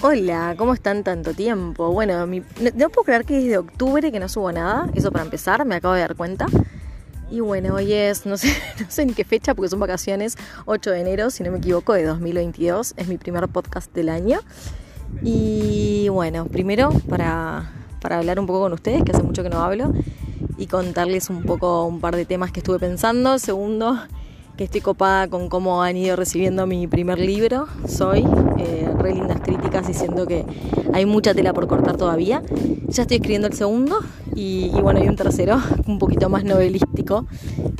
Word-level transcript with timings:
Hola, 0.00 0.54
¿cómo 0.56 0.74
están 0.74 1.02
tanto 1.02 1.34
tiempo? 1.34 1.90
Bueno, 1.90 2.24
no, 2.24 2.88
puedo 2.88 3.04
creer 3.04 3.24
que 3.24 3.34
desde 3.34 3.58
octubre 3.58 4.12
que 4.12 4.20
no 4.20 4.28
subo 4.28 4.52
nada, 4.52 4.88
eso 4.94 5.10
para 5.10 5.24
empezar, 5.24 5.64
me 5.64 5.74
acabo 5.74 5.94
de 5.94 6.02
dar 6.02 6.14
cuenta. 6.14 6.46
Y 7.32 7.40
bueno, 7.40 7.74
hoy 7.74 7.92
es, 7.92 8.24
no 8.24 8.36
sé, 8.36 8.54
no 8.80 8.86
sé 8.88 9.02
en 9.02 9.12
qué 9.12 9.24
fecha, 9.24 9.56
porque 9.56 9.70
son 9.70 9.80
vacaciones, 9.80 10.36
8 10.66 10.92
de 10.92 11.00
enero, 11.00 11.30
si 11.30 11.42
no 11.42 11.50
me 11.50 11.58
equivoco, 11.58 11.94
de 11.94 12.04
2022. 12.04 12.94
Es 12.96 13.08
mi 13.08 13.18
primer 13.18 13.48
podcast 13.48 13.92
del 13.92 14.08
año. 14.08 14.38
Y 15.24 16.08
bueno, 16.10 16.46
primero 16.46 16.90
para, 17.08 17.68
para 18.00 18.18
hablar 18.18 18.38
un 18.38 18.46
poco 18.46 18.60
con 18.60 18.72
ustedes, 18.74 19.02
que 19.02 19.10
hace 19.10 19.24
mucho 19.24 19.42
que 19.42 19.50
no 19.50 19.62
hablo, 19.62 19.92
y 20.56 20.68
contarles 20.68 21.28
un 21.28 21.42
poco 21.42 21.86
un 21.86 22.00
par 22.00 22.14
de 22.14 22.24
temas 22.24 22.52
que 22.52 22.60
estuve 22.60 22.78
pensando. 22.78 23.40
Segundo, 23.40 23.98
que 24.58 24.64
estoy 24.64 24.80
copada 24.80 25.28
con 25.28 25.48
cómo 25.48 25.82
han 25.82 25.96
ido 25.96 26.16
recibiendo 26.16 26.66
mi 26.66 26.86
primer 26.88 27.18
libro, 27.20 27.68
Soy, 27.86 28.26
eh, 28.58 28.87
re 28.98 29.14
lindas 29.14 29.40
críticas 29.40 29.86
diciendo 29.86 30.26
que 30.26 30.44
hay 30.92 31.06
mucha 31.06 31.34
tela 31.34 31.52
por 31.52 31.66
cortar 31.66 31.96
todavía. 31.96 32.42
Ya 32.88 33.02
estoy 33.02 33.16
escribiendo 33.16 33.48
el 33.48 33.54
segundo 33.54 34.00
y, 34.34 34.70
bueno, 34.82 35.00
hay 35.00 35.08
un 35.08 35.16
tercero, 35.16 35.58
un 35.86 35.98
poquito 35.98 36.28
más 36.28 36.44
novelístico, 36.44 37.26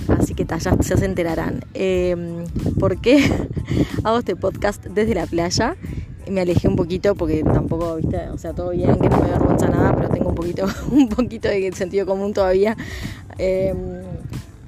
así 0.09 0.35
que 0.35 0.45
ya, 0.45 0.59
se 0.59 1.05
enterarán. 1.05 1.65
Eh, 1.75 2.45
¿Por 2.79 3.01
qué 3.01 3.31
hago 4.05 4.19
este 4.19 4.37
podcast 4.37 4.85
desde 4.87 5.15
la 5.15 5.27
playa? 5.27 5.77
me 6.31 6.43
alejé 6.43 6.69
un 6.69 6.77
poquito 6.77 7.15
porque 7.15 7.43
tampoco, 7.43 7.97
viste, 7.97 8.29
o 8.29 8.39
sea, 8.39 8.53
todo 8.53 8.71
bien, 8.71 8.99
que 8.99 9.09
no 9.09 9.19
me 9.19 9.29
avergüenza 9.29 9.69
nada, 9.69 9.95
pero 9.97 10.09
tengo 10.11 10.29
un 10.29 10.35
poquito, 10.35 10.67
un 10.91 11.09
poquito 11.09 11.49
de 11.49 11.73
sentido 11.73 12.07
común 12.07 12.33
todavía. 12.33 12.77
Eh, 13.39 13.75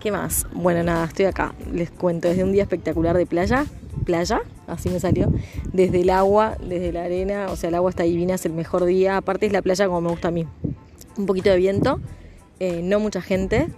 ¿Qué 0.01 0.11
más? 0.11 0.47
Bueno, 0.55 0.83
nada, 0.83 1.05
estoy 1.05 1.27
acá. 1.27 1.55
Les 1.73 1.91
cuento 1.91 2.29
desde 2.29 2.43
un 2.43 2.53
día 2.53 2.63
espectacular 2.63 3.17
de 3.19 3.27
playa. 3.27 3.67
Playa, 4.01 4.41
así 4.67 4.89
me 4.89 5.01
salió. 5.01 5.33
Desde 5.73 6.01
el 6.01 6.11
agua, 6.11 6.57
desde 6.61 6.93
la 6.93 7.05
arena. 7.05 7.47
O 7.51 7.57
sea, 7.57 7.69
el 7.69 7.75
agua 7.75 7.91
está 7.91 8.03
divina, 8.03 8.35
es 8.35 8.45
el 8.47 8.53
mejor 8.53 8.85
día. 8.85 9.17
Aparte 9.17 9.47
es 9.47 9.53
la 9.53 9.63
playa 9.63 9.87
como 9.87 10.01
me 10.01 10.11
gusta 10.11 10.29
a 10.29 10.31
mí. 10.31 10.47
Un 11.17 11.27
poquito 11.27 11.51
de 11.51 11.57
viento, 11.57 12.01
eh, 12.59 12.81
no 12.83 13.01
mucha 13.01 13.21
gente. 13.21 13.69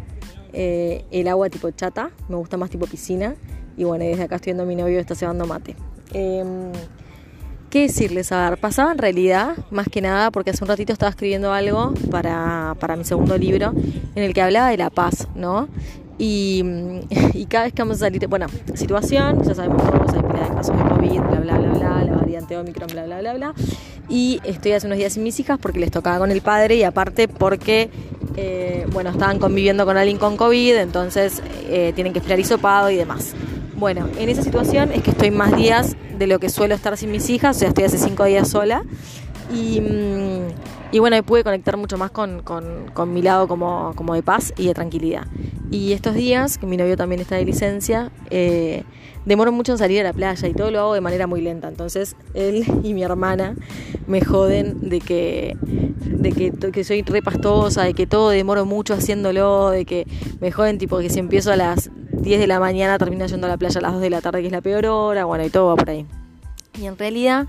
Eh, 0.52 1.04
el 1.10 1.28
agua 1.28 1.48
tipo 1.48 1.70
chata, 1.70 2.10
me 2.28 2.36
gusta 2.36 2.56
más 2.56 2.70
tipo 2.70 2.86
piscina. 2.86 3.34
Y 3.76 3.84
bueno, 3.84 4.04
desde 4.04 4.24
acá 4.24 4.36
estoy 4.36 4.50
viendo 4.50 4.64
a 4.64 4.66
mi 4.66 4.76
novio, 4.76 5.00
está 5.00 5.14
cebando 5.14 5.46
mate. 5.46 5.76
Em, 6.12 6.72
¿Qué 7.72 7.80
decirles? 7.80 8.30
A 8.32 8.50
ver, 8.50 8.58
pasaba 8.60 8.92
en 8.92 8.98
realidad, 8.98 9.56
más 9.70 9.88
que 9.88 10.02
nada, 10.02 10.30
porque 10.30 10.50
hace 10.50 10.62
un 10.62 10.68
ratito 10.68 10.92
estaba 10.92 11.08
escribiendo 11.08 11.54
algo 11.54 11.94
para, 12.10 12.76
para 12.78 12.96
mi 12.96 13.04
segundo 13.04 13.38
libro, 13.38 13.72
en 14.14 14.22
el 14.22 14.34
que 14.34 14.42
hablaba 14.42 14.68
de 14.68 14.76
la 14.76 14.90
paz, 14.90 15.26
¿no? 15.34 15.68
Y, 16.22 16.62
y, 17.34 17.46
cada 17.46 17.64
vez 17.64 17.72
que 17.72 17.82
vamos 17.82 17.96
a 17.96 18.06
salir, 18.06 18.24
bueno, 18.28 18.46
situación, 18.74 19.42
ya 19.42 19.56
sabemos 19.56 19.82
todos, 19.82 20.14
hay 20.14 20.22
pila 20.22 20.48
de 20.48 20.54
casos 20.54 20.76
de 20.76 20.84
COVID, 20.84 21.20
bla, 21.20 21.40
bla, 21.40 21.58
bla, 21.58 21.72
bla, 21.72 22.04
la 22.04 22.16
variante 22.16 22.56
Omicron, 22.56 22.88
bla, 22.92 23.06
bla, 23.06 23.18
bla, 23.18 23.34
bla. 23.34 23.54
Y 24.08 24.40
estoy 24.44 24.70
hace 24.70 24.86
unos 24.86 24.98
días 24.98 25.14
sin 25.14 25.24
mis 25.24 25.40
hijas 25.40 25.58
porque 25.60 25.80
les 25.80 25.90
tocaba 25.90 26.20
con 26.20 26.30
el 26.30 26.40
padre 26.40 26.76
y 26.76 26.84
aparte 26.84 27.26
porque, 27.26 27.90
eh, 28.36 28.86
bueno, 28.92 29.10
estaban 29.10 29.40
conviviendo 29.40 29.84
con 29.84 29.96
alguien 29.96 30.18
con 30.18 30.36
COVID, 30.36 30.76
entonces 30.76 31.42
eh, 31.66 31.90
tienen 31.96 32.12
que 32.12 32.20
esperar 32.20 32.38
hisopado 32.38 32.88
y 32.88 32.94
demás. 32.94 33.34
Bueno, 33.74 34.06
en 34.16 34.28
esa 34.28 34.44
situación 34.44 34.92
es 34.92 35.02
que 35.02 35.10
estoy 35.10 35.32
más 35.32 35.56
días 35.56 35.96
de 36.16 36.28
lo 36.28 36.38
que 36.38 36.50
suelo 36.50 36.76
estar 36.76 36.96
sin 36.96 37.10
mis 37.10 37.28
hijas, 37.30 37.56
o 37.56 37.58
sea, 37.58 37.68
estoy 37.68 37.82
hace 37.82 37.98
cinco 37.98 38.22
días 38.26 38.46
sola. 38.46 38.84
Y, 39.52 39.80
mm, 39.80 40.92
y 40.92 40.98
bueno, 40.98 41.20
pude 41.22 41.42
conectar 41.42 41.78
mucho 41.78 41.96
más 41.96 42.10
con, 42.10 42.42
con, 42.42 43.12
mi 43.14 43.22
lado 43.22 43.48
como, 43.48 43.92
como, 43.96 44.14
de 44.14 44.22
paz 44.22 44.52
y 44.58 44.66
de 44.66 44.74
tranquilidad. 44.74 45.26
Y 45.72 45.94
estos 45.94 46.14
días, 46.14 46.58
que 46.58 46.66
mi 46.66 46.76
novio 46.76 46.98
también 46.98 47.22
está 47.22 47.36
de 47.36 47.46
licencia, 47.46 48.12
eh, 48.28 48.84
demoro 49.24 49.52
mucho 49.52 49.72
en 49.72 49.78
salir 49.78 50.00
a 50.00 50.04
la 50.04 50.12
playa 50.12 50.46
y 50.46 50.52
todo 50.52 50.70
lo 50.70 50.78
hago 50.78 50.92
de 50.92 51.00
manera 51.00 51.26
muy 51.26 51.40
lenta. 51.40 51.66
Entonces 51.66 52.14
él 52.34 52.66
y 52.82 52.92
mi 52.92 53.02
hermana 53.02 53.56
me 54.06 54.20
joden 54.20 54.90
de 54.90 55.00
que, 55.00 55.56
de 55.62 56.32
que, 56.32 56.52
que 56.70 56.84
soy 56.84 57.00
repastosa, 57.00 57.84
de 57.84 57.94
que 57.94 58.06
todo 58.06 58.28
demoro 58.28 58.66
mucho 58.66 58.92
haciéndolo, 58.92 59.70
de 59.70 59.86
que 59.86 60.06
me 60.42 60.52
joden 60.52 60.76
tipo 60.76 60.98
que 60.98 61.08
si 61.08 61.20
empiezo 61.20 61.50
a 61.50 61.56
las 61.56 61.90
10 62.12 62.38
de 62.38 62.46
la 62.46 62.60
mañana 62.60 62.98
termino 62.98 63.24
yendo 63.24 63.46
a 63.46 63.50
la 63.50 63.56
playa 63.56 63.78
a 63.78 63.82
las 63.82 63.92
2 63.92 64.02
de 64.02 64.10
la 64.10 64.20
tarde, 64.20 64.42
que 64.42 64.48
es 64.48 64.52
la 64.52 64.60
peor 64.60 64.84
hora, 64.84 65.24
bueno, 65.24 65.42
y 65.42 65.48
todo 65.48 65.68
va 65.68 65.76
por 65.76 65.88
ahí. 65.88 66.04
Y 66.78 66.84
en 66.84 66.98
realidad 66.98 67.46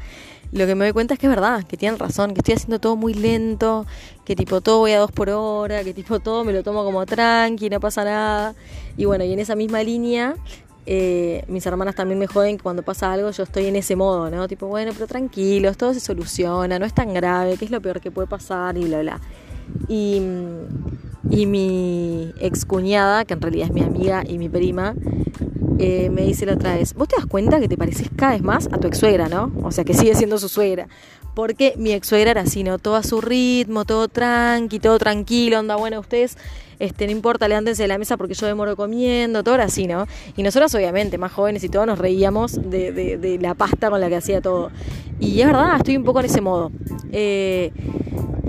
lo 0.53 0.67
que 0.67 0.75
me 0.75 0.85
doy 0.85 0.93
cuenta 0.93 1.15
es 1.15 1.19
que 1.19 1.25
es 1.25 1.29
verdad, 1.31 1.63
que 1.63 1.77
tienen 1.77 1.97
razón, 1.99 2.33
que 2.33 2.41
estoy 2.41 2.53
haciendo 2.53 2.79
todo 2.79 2.95
muy 2.95 3.13
lento, 3.13 3.85
que 4.23 4.35
tipo 4.35 4.61
todo 4.61 4.79
voy 4.79 4.91
a 4.91 4.99
dos 4.99 5.11
por 5.11 5.29
hora, 5.29 5.83
que 5.83 5.93
tipo 5.93 6.19
todo 6.19 6.43
me 6.43 6.53
lo 6.53 6.63
tomo 6.63 6.83
como 6.83 7.05
tranqui, 7.05 7.69
no 7.69 7.79
pasa 7.79 8.03
nada. 8.03 8.55
Y 8.95 9.05
bueno, 9.05 9.23
y 9.23 9.33
en 9.33 9.39
esa 9.39 9.55
misma 9.55 9.81
línea, 9.81 10.35
eh, 10.85 11.43
mis 11.47 11.65
hermanas 11.65 11.95
también 11.95 12.19
me 12.19 12.27
joden 12.27 12.57
cuando 12.59 12.83
pasa 12.83 13.11
algo 13.11 13.31
yo 13.31 13.43
estoy 13.43 13.65
en 13.65 13.75
ese 13.75 13.95
modo, 13.95 14.29
¿no? 14.29 14.47
Tipo, 14.47 14.67
bueno, 14.67 14.91
pero 14.93 15.07
tranquilos, 15.07 15.75
todo 15.75 15.93
se 15.93 15.99
soluciona, 15.99 16.77
no 16.77 16.85
es 16.85 16.93
tan 16.93 17.13
grave, 17.13 17.57
¿qué 17.57 17.65
es 17.65 17.71
lo 17.71 17.81
peor 17.81 17.99
que 17.99 18.11
puede 18.11 18.27
pasar? 18.27 18.77
Y 18.77 18.85
bla, 18.85 19.01
bla. 19.01 19.21
Y, 19.87 20.21
y 21.31 21.45
mi 21.47 22.31
excuñada, 22.39 23.25
que 23.25 23.33
en 23.33 23.41
realidad 23.41 23.67
es 23.69 23.73
mi 23.73 23.81
amiga 23.81 24.23
y 24.27 24.37
mi 24.37 24.49
prima, 24.49 24.93
eh, 25.79 26.09
me 26.09 26.23
dice 26.23 26.45
la 26.45 26.53
otra 26.53 26.75
vez, 26.75 26.93
vos 26.93 27.07
te 27.07 27.15
das 27.15 27.25
cuenta 27.25 27.59
que 27.59 27.67
te 27.67 27.77
pareces 27.77 28.09
cada 28.15 28.33
vez 28.33 28.41
más 28.41 28.67
a 28.71 28.77
tu 28.77 28.87
ex 28.87 28.97
suegra, 28.97 29.29
¿no? 29.29 29.51
O 29.63 29.71
sea, 29.71 29.83
que 29.83 29.93
sigue 29.93 30.15
siendo 30.15 30.37
su 30.37 30.49
suegra. 30.49 30.87
Porque 31.33 31.73
mi 31.77 31.93
ex 31.93 32.07
suegra 32.07 32.31
era 32.31 32.41
así, 32.41 32.63
¿no? 32.63 32.77
Todo 32.77 32.95
a 32.95 33.03
su 33.03 33.19
ritmo, 33.19 33.85
todo 33.85 34.07
tranqui, 34.07 34.79
todo 34.79 34.99
tranquilo, 34.99 35.59
onda, 35.59 35.75
bueno, 35.75 35.99
ustedes, 35.99 36.37
este, 36.77 37.05
no 37.05 37.11
importa, 37.11 37.47
levántense 37.47 37.83
de 37.83 37.87
la 37.87 37.97
mesa 37.97 38.17
porque 38.17 38.35
yo 38.35 38.45
demoro 38.45 38.75
comiendo, 38.75 39.43
todo 39.43 39.55
era 39.55 39.63
así, 39.63 39.87
¿no? 39.87 40.05
Y 40.37 40.43
nosotros, 40.43 40.75
obviamente, 40.75 41.17
más 41.17 41.31
jóvenes 41.31 41.63
y 41.63 41.69
todos, 41.69 41.87
nos 41.87 41.97
reíamos 41.97 42.69
de, 42.69 42.91
de, 42.91 43.39
la 43.39 43.55
pasta 43.55 43.89
con 43.89 43.99
la 43.99 44.09
que 44.09 44.17
hacía 44.17 44.41
todo. 44.41 44.69
Y 45.19 45.41
es 45.41 45.47
verdad, 45.47 45.77
estoy 45.77 45.97
un 45.97 46.03
poco 46.03 46.19
en 46.19 46.25
ese 46.27 46.41
modo. 46.41 46.71
Eh, 47.11 47.71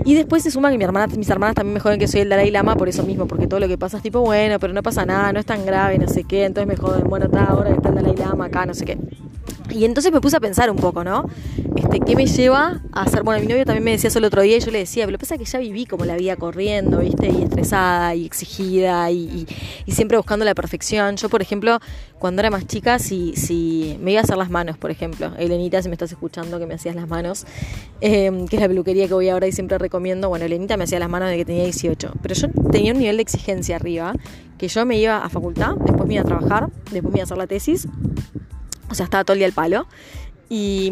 y 0.05 0.13
después 0.13 0.43
se 0.43 0.51
suma 0.51 0.69
que 0.71 0.77
mis 0.77 1.29
hermanas 1.29 1.55
también 1.55 1.73
me 1.73 1.79
joden 1.79 1.99
que 1.99 2.07
soy 2.07 2.21
el 2.21 2.29
Dalai 2.29 2.51
Lama 2.51 2.75
por 2.75 2.87
eso 2.87 3.03
mismo, 3.03 3.27
porque 3.27 3.47
todo 3.47 3.59
lo 3.59 3.67
que 3.67 3.77
pasa 3.77 3.97
es 3.97 4.03
tipo, 4.03 4.21
bueno, 4.21 4.59
pero 4.59 4.71
no 4.71 4.83
pasa 4.83 5.05
nada, 5.05 5.33
no 5.33 5.39
es 5.39 5.45
tan 5.45 5.65
grave, 5.65 5.97
no 5.97 6.07
sé 6.07 6.23
qué, 6.23 6.45
entonces 6.45 6.67
me 6.67 6.77
joden, 6.77 7.09
bueno, 7.09 7.25
está 7.25 7.45
ahora 7.45 7.71
está 7.71 7.89
el 7.89 7.95
Dalai 7.95 8.15
Lama 8.15 8.45
acá, 8.45 8.65
no 8.65 8.75
sé 8.75 8.85
qué. 8.85 8.99
Y 9.69 9.85
entonces 9.85 10.11
me 10.11 10.21
puse 10.21 10.37
a 10.37 10.39
pensar 10.39 10.69
un 10.69 10.77
poco, 10.77 11.03
¿no? 11.03 11.25
Este, 11.75 11.99
¿Qué 11.99 12.15
me 12.15 12.25
lleva 12.25 12.81
a 12.91 13.03
hacer? 13.03 13.23
Bueno, 13.23 13.41
mi 13.41 13.47
novio 13.47 13.65
también 13.65 13.83
me 13.83 13.91
decía 13.91 14.09
eso 14.09 14.19
el 14.19 14.25
otro 14.25 14.41
día 14.41 14.57
y 14.57 14.59
yo 14.59 14.71
le 14.71 14.79
decía, 14.79 15.03
pero 15.03 15.13
lo 15.13 15.17
que 15.17 15.25
pasa 15.25 15.35
es 15.35 15.39
que 15.39 15.45
ya 15.45 15.59
viví 15.59 15.85
como 15.85 16.05
la 16.05 16.15
vida 16.15 16.35
corriendo, 16.35 16.99
¿viste? 16.99 17.27
Y 17.29 17.43
estresada 17.43 18.15
y 18.15 18.25
exigida 18.25 19.09
y, 19.11 19.47
siempre 19.87 20.17
buscando 20.17 20.45
la 20.45 20.55
perfección. 20.55 21.15
Yo, 21.17 21.29
por 21.29 21.41
ejemplo, 21.41 21.79
cuando 22.19 22.41
era 22.41 22.49
más 22.49 22.67
chica, 22.67 22.99
si, 22.99 23.35
si 23.35 23.97
me 24.01 24.11
iba 24.11 24.21
a 24.21 24.23
hacer 24.23 24.37
las 24.37 24.49
manos, 24.49 24.77
por 24.77 24.91
ejemplo, 24.91 25.31
Elenita, 25.37 25.81
si 25.81 25.89
me 25.89 25.95
estás 25.95 26.11
escuchando 26.11 26.59
que 26.59 26.65
me 26.65 26.75
hacías 26.75 26.95
las 26.95 27.07
manos, 27.07 27.45
em, 28.01 28.47
que 28.47 28.57
es 28.57 28.61
la 28.61 28.67
peluquería 28.67 29.07
que 29.07 29.13
voy 29.13 29.29
ahora 29.29 29.47
y 29.47 29.51
siempre 29.51 29.77
recomiendo, 29.77 30.29
bueno, 30.29 30.45
Elenita 30.45 30.77
me 30.77 30.83
hacía 30.83 30.99
las 30.99 31.09
manos 31.09 31.29
desde 31.29 31.39
que 31.39 31.45
tenía 31.45 31.63
18, 31.63 32.13
pero 32.21 32.35
yo 32.35 32.47
tenía 32.71 32.93
un 32.93 32.99
nivel 32.99 33.17
de 33.17 33.23
exigencia 33.23 33.75
arriba, 33.75 34.13
que 34.57 34.67
yo 34.67 34.85
me 34.85 34.97
iba 34.97 35.17
a 35.17 35.29
facultad, 35.29 35.75
después 35.75 36.07
me 36.07 36.15
iba 36.15 36.23
a 36.23 36.25
trabajar, 36.25 36.69
después 36.91 37.11
me 37.11 37.19
iba 37.19 37.23
a 37.23 37.25
hacer 37.25 37.37
la 37.37 37.47
tesis 37.47 37.87
o 38.89 38.95
sea, 38.95 39.05
estaba 39.05 39.23
todo 39.23 39.33
el 39.33 39.39
día 39.39 39.47
al 39.47 39.53
palo. 39.53 39.87
Y, 40.49 40.91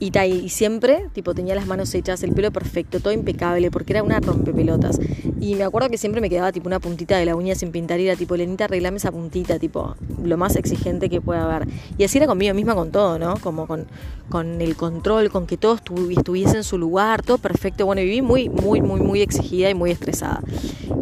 y, 0.00 0.16
y, 0.16 0.48
siempre, 0.48 1.06
tipo, 1.12 1.34
tenía 1.34 1.54
las 1.54 1.66
manos 1.66 1.92
hechas, 1.94 2.22
el 2.22 2.32
pelo 2.32 2.52
perfecto, 2.52 3.00
todo 3.00 3.12
impecable, 3.12 3.70
porque 3.70 3.94
era 3.94 4.02
una 4.02 4.20
rompepelotas. 4.20 5.00
Y 5.40 5.56
me 5.56 5.64
acuerdo 5.64 5.88
que 5.88 5.98
siempre 5.98 6.20
me 6.20 6.30
quedaba, 6.30 6.52
tipo, 6.52 6.68
una 6.68 6.78
puntita 6.78 7.16
de 7.16 7.24
la 7.24 7.34
uña 7.34 7.54
sin 7.54 7.72
pintar 7.72 7.98
y 7.98 8.06
era, 8.06 8.16
tipo, 8.16 8.36
Lenita, 8.36 8.66
arreglame 8.66 8.98
esa 8.98 9.10
puntita, 9.10 9.58
tipo, 9.58 9.96
lo 10.22 10.36
más 10.36 10.56
exigente 10.56 11.10
que 11.10 11.20
pueda 11.20 11.44
haber. 11.44 11.68
Y 11.96 12.04
así 12.04 12.18
era 12.18 12.26
conmigo 12.26 12.54
misma 12.54 12.74
con 12.74 12.92
todo, 12.92 13.18
¿no? 13.18 13.34
Como 13.38 13.66
con, 13.66 13.86
con 14.28 14.60
el 14.60 14.76
control, 14.76 15.30
con 15.30 15.46
que 15.46 15.56
todo 15.56 15.74
estuviese 15.74 16.56
en 16.56 16.64
su 16.64 16.78
lugar, 16.78 17.22
todo 17.22 17.38
perfecto. 17.38 17.84
Bueno, 17.86 18.02
viví 18.02 18.22
muy, 18.22 18.48
muy, 18.48 18.80
muy, 18.80 19.00
muy 19.00 19.20
exigida 19.20 19.68
y 19.68 19.74
muy 19.74 19.90
estresada. 19.90 20.42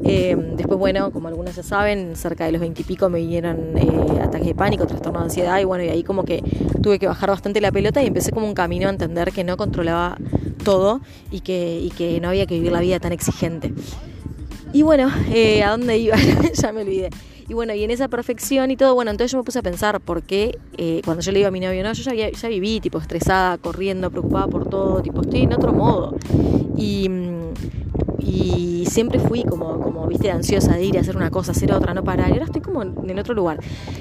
Eh, 0.04 0.36
después, 0.56 0.78
bueno, 0.78 1.10
como 1.10 1.28
algunas 1.28 1.56
ya 1.56 1.62
saben, 1.62 2.16
cerca 2.16 2.46
de 2.46 2.52
los 2.52 2.60
veintipico 2.60 3.08
me 3.08 3.18
vinieron 3.18 3.76
eh, 3.76 4.20
ataques 4.22 4.46
de 4.46 4.54
pánico, 4.54 4.87
trastorno 4.87 5.19
de 5.19 5.25
ansiedad 5.25 5.58
y 5.58 5.64
bueno, 5.64 5.84
y 5.84 5.88
ahí 5.88 6.02
como 6.02 6.25
que 6.25 6.42
tuve 6.82 6.99
que 6.99 7.06
bajar 7.08 7.31
bastante 7.31 7.60
la 7.60 7.72
pelota 7.72 8.02
y 8.02 8.06
empecé 8.06 8.31
como 8.31 8.46
un 8.46 8.54
camino 8.54 8.86
a 8.88 8.93
entender 8.93 9.33
que 9.33 9.44
no 9.44 9.56
controlaba 9.56 10.19
todo 10.65 11.00
y 11.31 11.41
que, 11.41 11.88
que 11.97 12.21
no 12.21 12.29
había 12.29 12.47
que 12.47 12.55
vivir 12.55 12.73
la 12.73 12.81
vida 12.81 12.99
tan 13.00 13.12
exigente. 13.12 13.73
Y 14.73 14.83
bueno, 14.83 15.11
eh, 15.33 15.62
¿a 15.62 15.71
dónde 15.71 15.99
iba? 15.99 16.17
ya 16.55 16.73
me 16.73 16.83
olvidé. 16.83 17.11
Y 17.49 17.55
bueno, 17.55 17.73
y 17.75 17.85
en 17.85 17.91
esa 17.93 18.09
perfección 18.09 18.73
y 18.73 18.77
todo, 18.77 18.94
bueno, 18.94 19.12
entonces 19.12 19.31
yo 19.31 19.38
me 19.38 19.44
puse 19.44 19.61
a 19.61 19.62
pensar 19.62 20.00
por 20.00 20.23
qué 20.23 20.59
eh, 20.77 21.00
cuando 21.05 21.23
yo 21.23 21.31
le 21.31 21.38
iba 21.38 21.49
a 21.49 21.53
mi 21.53 21.61
novio, 21.61 21.83
no, 21.85 21.93
yo 21.93 22.12
ya, 22.12 22.31
ya 22.31 22.49
viví, 22.49 22.81
tipo, 22.81 22.99
estresada, 22.99 23.56
corriendo, 23.59 24.11
preocupada 24.11 24.49
por 24.49 24.69
todo, 24.69 25.00
tipo, 25.00 25.21
estoy 25.21 25.43
en 25.43 25.53
otro 25.53 25.73
modo. 25.73 26.17
Y, 26.77 27.09
y 28.19 28.85
siempre 28.91 29.21
fui 29.21 29.44
como, 29.44 29.81
como, 29.81 30.06
viste, 30.09 30.31
ansiosa 30.33 30.75
de 30.75 30.85
ir 30.85 30.99
a 30.99 31.03
hacer 31.03 31.17
una 31.17 31.31
cosa, 31.31 31.53
hacer 31.53 31.73
otra, 31.73 31.94
no 31.94 32.03
parar. 32.03 32.31
Y 32.31 32.33
ahora 32.33 32.47
estoy 32.47 32.62
como 32.62 32.83
en 32.83 33.19
otro 33.19 33.33
lugar. 33.33 33.61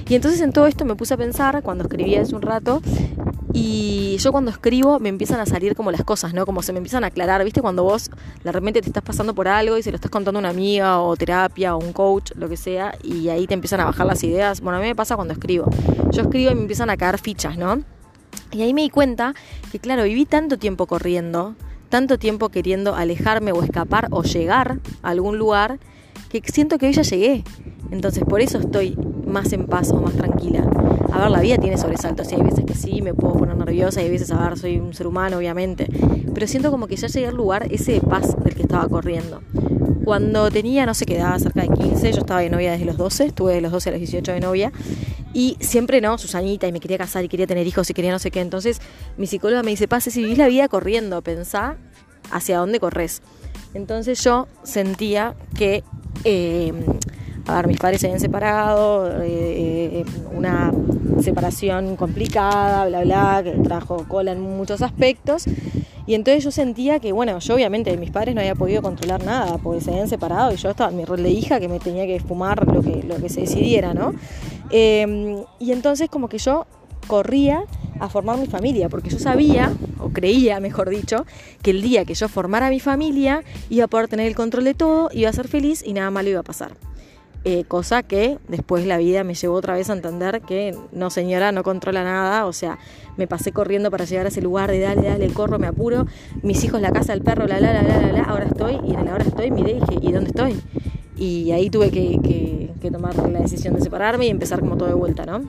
Y 0.09 0.15
entonces 0.15 0.41
en 0.41 0.51
todo 0.51 0.65
esto 0.65 0.83
me 0.83 0.95
puse 0.95 1.13
a 1.13 1.17
pensar, 1.17 1.61
cuando 1.61 1.83
escribía 1.83 2.21
hace 2.21 2.35
un 2.35 2.41
rato, 2.41 2.81
y 3.57 4.17
yo 4.17 4.33
cuando 4.33 4.51
escribo 4.51 4.99
me 4.99 5.07
empiezan 5.07 5.39
a 5.39 5.45
salir 5.45 5.75
como 5.75 5.89
las 5.89 6.03
cosas, 6.03 6.33
¿no? 6.33 6.45
Como 6.45 6.61
se 6.61 6.73
me 6.73 6.79
empiezan 6.79 7.05
a 7.05 7.07
aclarar, 7.07 7.41
¿viste? 7.45 7.61
Cuando 7.61 7.83
vos 7.83 8.11
de 8.43 8.51
repente 8.51 8.81
te 8.81 8.87
estás 8.87 9.01
pasando 9.01 9.33
por 9.33 9.47
algo 9.47 9.77
y 9.77 9.83
se 9.83 9.91
lo 9.91 9.95
estás 9.95 10.11
contando 10.11 10.39
a 10.39 10.41
una 10.41 10.49
amiga 10.49 10.99
o 10.99 11.15
terapia 11.15 11.73
o 11.73 11.79
un 11.79 11.93
coach, 11.93 12.31
lo 12.35 12.49
que 12.49 12.57
sea, 12.57 12.97
y 13.01 13.29
ahí 13.29 13.47
te 13.47 13.53
empiezan 13.53 13.79
a 13.79 13.85
bajar 13.85 14.07
las 14.07 14.21
ideas. 14.25 14.59
Bueno, 14.59 14.79
a 14.79 14.81
mí 14.81 14.87
me 14.87 14.95
pasa 14.95 15.15
cuando 15.15 15.33
escribo. 15.33 15.69
Yo 16.11 16.23
escribo 16.23 16.51
y 16.51 16.55
me 16.55 16.61
empiezan 16.61 16.89
a 16.89 16.97
caer 16.97 17.17
fichas, 17.17 17.57
¿no? 17.57 17.81
Y 18.51 18.61
ahí 18.61 18.73
me 18.73 18.81
di 18.81 18.89
cuenta 18.89 19.33
que, 19.71 19.79
claro, 19.79 20.03
viví 20.03 20.25
tanto 20.25 20.57
tiempo 20.57 20.85
corriendo, 20.85 21.55
tanto 21.87 22.19
tiempo 22.19 22.49
queriendo 22.49 22.93
alejarme 22.93 23.53
o 23.53 23.63
escapar 23.63 24.09
o 24.11 24.23
llegar 24.23 24.79
a 25.01 25.09
algún 25.11 25.37
lugar, 25.37 25.79
que 26.29 26.41
siento 26.51 26.77
que 26.77 26.87
hoy 26.87 26.93
ya 26.93 27.03
llegué. 27.03 27.45
Entonces 27.89 28.25
por 28.25 28.41
eso 28.41 28.57
estoy 28.57 28.97
más 29.25 29.53
en 29.53 29.65
paz 29.65 29.91
o 29.91 30.01
más 30.01 30.13
tranquila. 30.13 30.69
A 31.11 31.19
ver, 31.19 31.31
la 31.31 31.39
vida 31.39 31.57
tiene 31.57 31.77
sobresaltos 31.77 32.31
y 32.31 32.35
hay 32.35 32.41
veces 32.41 32.65
que 32.65 32.75
sí, 32.75 33.01
me 33.01 33.13
puedo 33.13 33.35
poner 33.35 33.55
nerviosa 33.55 34.01
y 34.01 34.05
hay 34.05 34.11
veces, 34.11 34.31
a 34.31 34.49
ver, 34.49 34.57
soy 34.57 34.77
un 34.77 34.93
ser 34.93 35.07
humano, 35.07 35.37
obviamente. 35.37 35.87
Pero 36.33 36.47
siento 36.47 36.71
como 36.71 36.87
que 36.87 36.95
ya 36.95 37.07
llegué 37.07 37.27
al 37.27 37.35
lugar 37.35 37.67
ese 37.71 37.93
de 37.93 38.01
paz 38.01 38.35
del 38.43 38.55
que 38.55 38.63
estaba 38.63 38.87
corriendo. 38.87 39.41
Cuando 40.03 40.51
tenía, 40.51 40.85
no 40.85 40.93
sé 40.93 41.05
qué 41.05 41.17
edad, 41.17 41.39
cerca 41.39 41.61
de 41.61 41.69
15, 41.69 42.11
yo 42.11 42.19
estaba 42.19 42.41
de 42.41 42.49
novia 42.49 42.73
desde 42.73 42.85
los 42.85 42.97
12, 42.97 43.25
estuve 43.25 43.53
de 43.53 43.61
los 43.61 43.71
12 43.71 43.89
a 43.89 43.91
los 43.93 43.99
18 43.99 44.33
de 44.33 44.39
novia. 44.39 44.71
Y 45.33 45.57
siempre, 45.59 45.99
¿no? 45.99 46.17
Susanita, 46.17 46.67
y 46.67 46.71
me 46.71 46.79
quería 46.79 46.97
casar 46.97 47.23
y 47.25 47.27
quería 47.27 47.47
tener 47.47 47.65
hijos 47.67 47.89
y 47.89 47.93
quería 47.93 48.11
no 48.11 48.19
sé 48.19 48.31
qué. 48.31 48.39
Entonces 48.39 48.79
mi 49.17 49.27
psicóloga 49.27 49.63
me 49.63 49.71
dice, 49.71 49.87
pase, 49.87 50.11
si 50.11 50.21
vivís 50.21 50.37
la 50.37 50.47
vida 50.47 50.67
corriendo, 50.67 51.21
pensá 51.21 51.77
hacia 52.31 52.59
dónde 52.59 52.79
corres. 52.79 53.21
Entonces 53.73 54.23
yo 54.23 54.47
sentía 54.63 55.35
que, 55.57 55.83
eh, 56.23 56.71
a 57.47 57.55
ver, 57.57 57.67
mis 57.67 57.77
padres 57.77 58.01
se 58.01 58.07
habían 58.07 58.19
separado, 58.19 59.09
eh, 59.21 60.03
una 60.33 60.71
separación 61.21 61.95
complicada, 61.95 62.87
bla, 62.87 63.01
bla, 63.03 63.41
que 63.43 63.51
trajo 63.51 64.05
cola 64.07 64.31
en 64.31 64.41
muchos 64.41 64.81
aspectos. 64.81 65.45
Y 66.07 66.13
entonces 66.13 66.43
yo 66.43 66.51
sentía 66.51 66.99
que, 66.99 67.11
bueno, 67.11 67.39
yo 67.39 67.55
obviamente 67.55 67.89
de 67.89 67.97
mis 67.97 68.11
padres 68.11 68.35
no 68.35 68.41
había 68.41 68.55
podido 68.55 68.81
controlar 68.81 69.23
nada, 69.23 69.57
porque 69.57 69.81
se 69.81 69.91
habían 69.91 70.07
separado 70.07 70.53
y 70.53 70.57
yo 70.57 70.69
estaba 70.69 70.91
en 70.91 70.97
mi 70.97 71.05
rol 71.05 71.23
de 71.23 71.29
hija 71.29 71.59
que 71.59 71.67
me 71.67 71.79
tenía 71.79 72.05
que 72.05 72.19
fumar 72.19 72.67
lo 72.67 72.81
que, 72.81 73.03
lo 73.03 73.17
que 73.17 73.29
se 73.29 73.41
decidiera, 73.41 73.93
¿no? 73.93 74.13
Em, 74.69 75.43
y 75.59 75.71
entonces 75.71 76.09
como 76.09 76.29
que 76.29 76.37
yo 76.37 76.67
corría 77.07 77.63
a 77.99 78.09
formar 78.09 78.37
mi 78.37 78.47
familia, 78.47 78.89
porque 78.89 79.09
yo 79.09 79.19
sabía, 79.19 79.73
o 79.99 80.09
creía, 80.09 80.59
mejor 80.59 80.89
dicho, 80.89 81.25
que 81.61 81.71
el 81.71 81.81
día 81.81 82.05
que 82.05 82.13
yo 82.13 82.27
formara 82.27 82.69
mi 82.69 82.79
familia 82.79 83.43
iba 83.69 83.85
a 83.85 83.87
poder 83.87 84.07
tener 84.07 84.27
el 84.27 84.35
control 84.35 84.63
de 84.63 84.73
todo, 84.73 85.09
iba 85.13 85.29
a 85.29 85.33
ser 85.33 85.47
feliz 85.47 85.83
y 85.85 85.93
nada 85.93 86.11
malo 86.11 86.29
iba 86.29 86.39
a 86.39 86.43
pasar. 86.43 86.71
Eh, 87.47 87.63
cosa 87.63 88.01
que 88.01 88.39
después 88.47 88.87
la 88.87 88.97
vida 88.97 89.23
me 89.23 89.35
llevó 89.35 89.53
otra 89.53 89.75
vez 89.75 89.91
a 89.91 89.93
entender 89.93 90.41
que 90.41 90.75
no 90.91 91.11
señora, 91.11 91.51
no 91.51 91.61
controla 91.61 92.03
nada, 92.03 92.47
o 92.47 92.53
sea, 92.53 92.79
me 93.17 93.27
pasé 93.27 93.51
corriendo 93.51 93.91
para 93.91 94.05
llegar 94.05 94.25
a 94.25 94.29
ese 94.29 94.41
lugar 94.41 94.71
de 94.71 94.79
dale, 94.79 95.03
dale, 95.03 95.27
corro, 95.31 95.59
me 95.59 95.67
apuro, 95.67 96.07
mis 96.41 96.63
hijos, 96.63 96.81
la 96.81 96.91
casa, 96.91 97.13
el 97.13 97.21
perro, 97.21 97.45
la, 97.45 97.59
la, 97.59 97.71
la, 97.71 97.83
la, 97.83 98.11
la, 98.11 98.23
ahora 98.23 98.45
estoy, 98.45 98.79
y 98.83 98.95
en 98.95 99.01
el 99.01 99.07
ahora 99.09 99.25
estoy, 99.25 99.51
miré 99.51 99.73
y 99.73 99.79
dije, 99.79 99.99
¿y 100.01 100.11
dónde 100.11 100.31
estoy? 100.31 100.59
Y 101.17 101.51
ahí 101.51 101.69
tuve 101.69 101.91
que, 101.91 102.71
que 102.81 102.89
tomar 102.89 103.15
la 103.15 103.41
decisión 103.41 103.75
de 103.75 103.81
separarme 103.81 104.25
y 104.25 104.29
empezar 104.29 104.59
como 104.59 104.75
todo 104.75 104.89
de 104.89 104.95
vuelta, 104.95 105.27
¿no? 105.27 105.43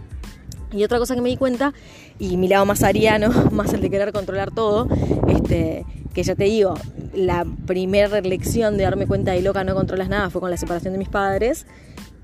Y 0.73 0.85
otra 0.85 0.99
cosa 0.99 1.15
que 1.15 1.23
me 1.23 1.31
di 1.31 1.39
cuenta, 1.39 1.73
y 2.19 2.37
mi 2.37 2.47
lado 2.47 2.67
más 2.67 2.83
ariano, 2.83 3.31
más 3.53 3.73
el 3.73 3.81
de 3.81 3.89
querer 3.89 4.13
controlar 4.13 4.51
todo, 4.51 4.87
este, 5.29 5.87
que 6.17 6.23
ya 6.23 6.35
te 6.35 6.45
digo, 6.45 6.73
la 7.15 7.45
primera 7.67 8.23
lección 8.23 8.79
de 8.79 8.85
darme 8.85 9.07
cuenta 9.07 9.33
de 9.33 9.43
loca 9.43 9.65
no 9.65 9.75
controlas 9.75 10.09
nada 10.09 10.31
fue 10.31 10.41
con 10.41 10.51
la 10.51 10.57
separación 10.57 10.95
de 10.95 10.99
mis 10.99 11.11
padres. 11.11 11.67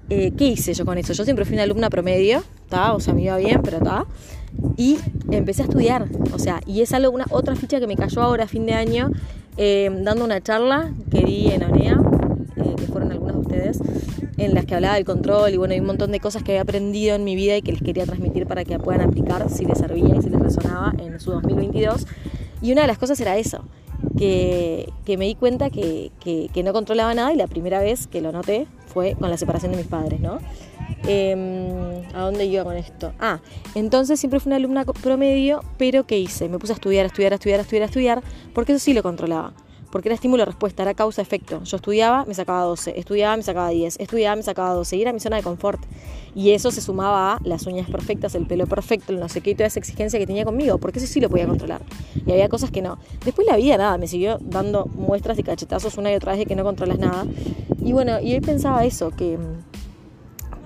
Eh, 0.09 0.33
¿Qué 0.35 0.47
hice 0.47 0.73
yo 0.73 0.87
con 0.87 0.97
eso? 0.97 1.13
Yo 1.13 1.25
siempre 1.25 1.45
fui 1.45 1.53
una 1.57 1.65
alumna 1.65 1.91
promedio, 1.91 2.43
¿está? 2.65 2.95
O 2.95 3.01
sea, 3.01 3.13
me 3.13 3.25
iba 3.25 3.37
bien, 3.37 3.61
pero 3.63 3.77
está. 3.77 4.07
Y 4.79 4.97
empecé 5.31 5.61
a 5.61 5.65
estudiar, 5.67 6.09
o 6.33 6.39
sea, 6.39 6.63
y 6.67 6.81
es 6.81 6.95
algo, 6.95 7.13
una 7.13 7.27
otra 7.29 7.55
ficha 7.55 7.81
que 7.81 7.87
me 7.87 7.97
cayó 7.97 8.23
ahora 8.23 8.45
a 8.45 8.49
fin 8.49 8.65
de 8.65 8.73
año, 8.73 9.11
eh, 9.59 9.91
dando 10.03 10.25
una 10.25 10.41
charla 10.41 10.91
que 11.11 11.21
di 11.21 11.51
en 11.51 11.63
ONEA, 11.63 12.01
eh, 12.57 12.75
que 12.79 12.87
fueron 12.87 13.13
algunos 13.13 13.35
de 13.35 13.41
ustedes, 13.41 13.79
en 14.39 14.55
las 14.55 14.65
que 14.65 14.75
hablaba 14.75 14.95
del 14.95 15.05
control 15.05 15.53
y 15.53 15.59
bueno, 15.59 15.75
hay 15.75 15.81
un 15.81 15.87
montón 15.87 16.13
de 16.13 16.19
cosas 16.19 16.43
que 16.43 16.53
había 16.53 16.63
aprendido 16.63 17.15
en 17.15 17.25
mi 17.25 17.37
vida 17.37 17.59
y 17.59 17.63
que 17.63 17.73
les 17.73 17.83
quería 17.83 18.07
transmitir 18.07 18.47
para 18.47 18.65
que 18.65 18.79
puedan 18.79 19.03
aplicar 19.03 19.51
si 19.51 19.67
les 19.67 19.77
servía 19.77 20.17
y 20.17 20.23
si 20.23 20.31
les 20.31 20.41
resonaba 20.41 20.95
en 20.97 21.21
su 21.21 21.31
2022. 21.33 22.07
Y 22.63 22.73
una 22.73 22.83
de 22.83 22.87
las 22.87 22.97
cosas 22.97 23.21
era 23.21 23.37
eso, 23.37 23.65
que, 25.05 25.17
me 25.17 25.27
di 25.27 25.35
cuenta 25.35 25.71
que, 25.71 26.11
no 26.65 26.73
controlaba 26.73 27.15
nada 27.15 27.33
y 27.33 27.37
la 27.37 27.47
primera 27.47 27.81
vez 27.81 28.07
que 28.07 28.21
lo 28.21 28.33
noté 28.33 28.67
fue 28.87 29.15
con 29.19 29.31
la 29.31 29.37
separación 29.37 29.73
de 29.73 29.79
mis 29.79 29.87
padres, 29.87 30.21
¿no? 30.21 30.39
Eh, 31.07 32.03
¿A 32.15 32.21
dónde 32.21 32.45
iba 32.45 32.63
con 32.63 32.77
esto? 32.77 33.13
Ah, 33.19 33.41
entonces 33.75 34.21
siempre 34.21 34.39
fui 34.39 34.51
una 34.51 34.57
alumna 34.57 34.85
promedio, 34.85 35.63
pero 35.79 36.05
¿qué 36.07 36.19
hice? 36.19 36.49
Me 36.49 36.59
puse 36.59 36.73
a 36.73 36.77
estudiar, 36.77 37.05
a 37.05 37.07
estudiar, 37.09 37.33
a 37.33 37.37
estudiar, 37.37 37.59
a 37.59 37.63
estudiar, 37.63 37.83
a 37.83 37.87
estudiar, 37.87 38.23
porque 38.55 38.73
eso 38.73 38.85
sí 38.85 38.93
lo 38.93 39.03
controlaba 39.03 39.53
porque 39.93 40.09
era 40.09 40.15
estímulo-respuesta, 40.15 40.83
era 40.83 40.95
causa-efecto. 40.95 41.63
Yo 41.65 41.77
estudiaba, 41.77 42.25
me 42.25 42.33
sacaba 42.33 42.63
12, 42.63 42.99
estudiaba, 42.99 43.37
me 43.37 43.43
sacaba 43.43 43.69
10, 43.69 44.01
estudiaba, 44.01 44.37
me 44.37 44.43
sacaba 44.43 44.73
12, 44.73 44.97
y 44.97 45.03
era 45.03 45.13
mi 45.13 45.21
zona 45.21 45.37
de 45.37 45.43
confort. 45.43 45.83
Y 46.35 46.53
eso 46.53 46.71
se 46.71 46.81
sumaba 46.81 47.35
a 47.35 47.41
las 47.45 47.67
uñas 47.67 47.91
perfectas, 47.91 48.35
el 48.35 48.47
pelo 48.47 48.67
perfecto, 48.67 49.13
el 49.13 49.21
no 49.21 49.29
sé 49.29 49.43
qué, 49.43 49.51
y 49.51 49.55
toda 49.55 49.67
esa 49.67 49.79
exigencia 49.79 50.19
que 50.19 50.27
tenía 50.27 50.47
conmigo, 50.47 50.79
porque 50.79 50.99
eso 50.99 51.07
sí 51.07 51.21
lo 51.21 51.29
podía 51.29 51.47
controlar. 51.47 51.83
Y 52.27 52.33
había 52.33 52.49
cosas 52.49 52.71
que 52.71 52.81
no. 52.81 52.99
Después 53.23 53.47
la 53.47 53.57
vida, 53.57 53.77
nada, 53.77 53.99
me 53.99 54.09
siguió 54.09 54.39
dando 54.41 54.87
muestras 54.87 55.39
y 55.39 55.43
cachetazos 55.43 55.99
una 55.99 56.11
y 56.11 56.15
otra 56.15 56.33
vez 56.33 56.39
de 56.39 56.47
que 56.47 56.57
no 56.57 56.65
controlas 56.65 56.99
nada. 56.99 57.27
Y 57.85 57.93
bueno, 57.93 58.19
y 58.19 58.33
hoy 58.33 58.41
pensaba 58.41 58.87
eso, 58.87 59.11
que, 59.11 59.39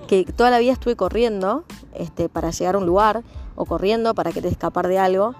que 0.07 0.23
toda 0.23 0.51
la 0.51 0.59
vida 0.59 0.71
estuve 0.71 0.95
corriendo 0.95 1.65
este, 1.93 2.29
para 2.29 2.51
llegar 2.51 2.75
a 2.75 2.77
un 2.77 2.85
lugar, 2.85 3.23
o 3.57 3.65
corriendo 3.65 4.15
para 4.15 4.31
querer 4.31 4.53
escapar 4.53 4.87
de 4.87 4.99
algo, 4.99 5.35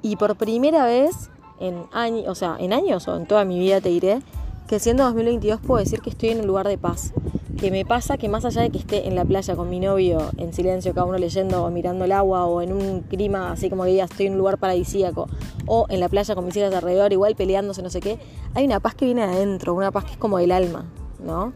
y 0.00 0.14
por 0.14 0.36
primera 0.36 0.84
vez 0.86 1.31
en 1.62 1.86
años, 1.92 2.24
o 2.28 2.34
sea, 2.34 2.56
en 2.58 2.72
años 2.72 3.08
o 3.08 3.16
en 3.16 3.26
toda 3.26 3.44
mi 3.44 3.58
vida 3.58 3.80
te 3.80 3.88
diré, 3.88 4.20
que 4.68 4.78
siendo 4.78 5.04
2022 5.04 5.60
puedo 5.60 5.78
decir 5.78 6.00
que 6.00 6.10
estoy 6.10 6.30
en 6.30 6.40
un 6.40 6.46
lugar 6.46 6.68
de 6.68 6.78
paz. 6.78 7.12
Que 7.58 7.70
me 7.70 7.84
pasa 7.84 8.18
que 8.18 8.28
más 8.28 8.44
allá 8.44 8.62
de 8.62 8.70
que 8.70 8.78
esté 8.78 9.06
en 9.06 9.14
la 9.14 9.24
playa 9.24 9.54
con 9.54 9.70
mi 9.70 9.78
novio, 9.78 10.30
en 10.36 10.52
silencio, 10.52 10.94
cada 10.94 11.06
uno 11.06 11.18
leyendo 11.18 11.62
o 11.62 11.70
mirando 11.70 12.04
el 12.04 12.12
agua, 12.12 12.46
o 12.46 12.60
en 12.60 12.72
un 12.72 13.02
clima 13.02 13.52
así 13.52 13.70
como 13.70 13.84
que 13.84 13.94
ya 13.94 14.04
estoy 14.04 14.26
en 14.26 14.32
un 14.32 14.38
lugar 14.38 14.58
paradisíaco, 14.58 15.28
o 15.66 15.86
en 15.88 16.00
la 16.00 16.08
playa 16.08 16.34
con 16.34 16.44
mis 16.44 16.56
hijas 16.56 16.74
alrededor, 16.74 17.12
igual 17.12 17.36
peleándose, 17.36 17.82
no 17.82 17.90
sé 17.90 18.00
qué, 18.00 18.18
hay 18.54 18.64
una 18.64 18.80
paz 18.80 18.96
que 18.96 19.04
viene 19.04 19.24
de 19.26 19.32
adentro, 19.32 19.74
una 19.74 19.92
paz 19.92 20.06
que 20.06 20.12
es 20.12 20.16
como 20.16 20.40
el 20.40 20.50
alma, 20.50 20.86
¿no? 21.24 21.52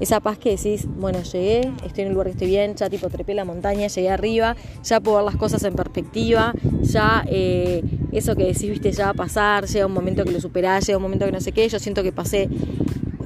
Esa 0.00 0.20
paz 0.20 0.38
que 0.38 0.50
decís, 0.50 0.86
bueno, 0.98 1.22
llegué, 1.22 1.72
estoy 1.84 2.02
en 2.02 2.08
un 2.08 2.14
lugar 2.14 2.26
que 2.26 2.32
estoy 2.32 2.48
bien, 2.48 2.74
ya 2.74 2.90
tipo 2.90 3.08
trepé 3.08 3.34
la 3.34 3.44
montaña, 3.44 3.86
llegué 3.86 4.10
arriba, 4.10 4.56
ya 4.82 5.00
puedo 5.00 5.18
ver 5.18 5.26
las 5.26 5.36
cosas 5.36 5.62
en 5.64 5.74
perspectiva, 5.74 6.52
ya 6.82 7.24
eh, 7.28 7.82
eso 8.12 8.36
que 8.36 8.44
decís, 8.44 8.70
viste, 8.70 8.92
ya 8.92 9.06
va 9.06 9.10
a 9.10 9.14
pasar, 9.14 9.66
llega 9.66 9.86
un 9.86 9.92
momento 9.92 10.24
que 10.24 10.32
lo 10.32 10.40
superás, 10.40 10.86
llega 10.86 10.96
un 10.98 11.02
momento 11.02 11.26
que 11.26 11.32
no 11.32 11.40
sé 11.40 11.52
qué, 11.52 11.68
yo 11.68 11.78
siento 11.78 12.02
que 12.02 12.12
pasé 12.12 12.48